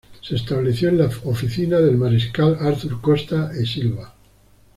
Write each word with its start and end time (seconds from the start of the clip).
Se 0.19 0.35
estableció 0.35 0.89
en 0.89 0.97
la 0.97 1.11
oficina 1.25 1.79
del 1.79 1.95
mariscal 1.95 2.57
Arthur 2.59 2.99
Costa 3.01 3.51
e 3.53 3.67
Silva. 3.67 4.15